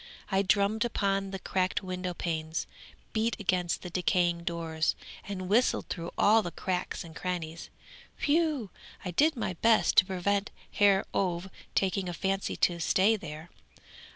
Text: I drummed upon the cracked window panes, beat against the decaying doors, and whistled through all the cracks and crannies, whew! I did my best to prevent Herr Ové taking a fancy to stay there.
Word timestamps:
I 0.31 0.41
drummed 0.41 0.83
upon 0.83 1.29
the 1.29 1.37
cracked 1.37 1.83
window 1.83 2.15
panes, 2.15 2.65
beat 3.13 3.39
against 3.39 3.83
the 3.83 3.91
decaying 3.91 4.45
doors, 4.45 4.95
and 5.27 5.47
whistled 5.47 5.89
through 5.89 6.09
all 6.17 6.41
the 6.41 6.49
cracks 6.49 7.03
and 7.03 7.15
crannies, 7.15 7.69
whew! 8.21 8.71
I 9.05 9.11
did 9.11 9.35
my 9.35 9.53
best 9.61 9.97
to 9.97 10.05
prevent 10.07 10.49
Herr 10.71 11.05
Ové 11.13 11.51
taking 11.75 12.09
a 12.09 12.13
fancy 12.15 12.55
to 12.55 12.79
stay 12.79 13.15
there. 13.15 13.51